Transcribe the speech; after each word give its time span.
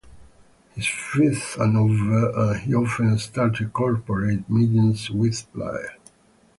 His 0.73 0.87
faith 0.87 1.57
was 1.59 1.75
overt, 1.75 2.35
and 2.35 2.59
he 2.61 2.73
often 2.73 3.19
started 3.19 3.71
corporate 3.71 4.49
meetings 4.49 5.11
with 5.11 5.45
prayer. 5.53 5.95